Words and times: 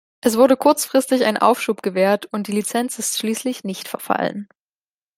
Es 0.21 0.35
wurde 0.35 0.57
kurzfristig 0.57 1.25
ein 1.25 1.37
Aufschub 1.37 1.83
gewährt 1.83 2.25
und 2.33 2.47
die 2.47 2.53
Lizenz 2.53 2.97
ist 2.97 3.19
schließlich 3.19 3.63
nicht 3.63 3.87
verfallen. 3.87 4.49